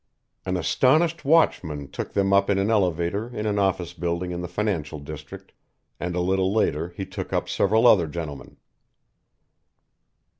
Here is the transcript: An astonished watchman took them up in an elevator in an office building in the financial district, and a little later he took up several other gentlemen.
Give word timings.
An 0.47 0.57
astonished 0.57 1.25
watchman 1.25 1.87
took 1.87 2.13
them 2.13 2.33
up 2.33 2.49
in 2.49 2.57
an 2.57 2.71
elevator 2.71 3.29
in 3.29 3.45
an 3.45 3.59
office 3.59 3.93
building 3.93 4.31
in 4.31 4.41
the 4.41 4.47
financial 4.47 4.97
district, 4.97 5.51
and 5.99 6.15
a 6.15 6.21
little 6.21 6.51
later 6.51 6.89
he 6.97 7.05
took 7.05 7.31
up 7.31 7.47
several 7.47 7.85
other 7.85 8.07
gentlemen. 8.07 8.57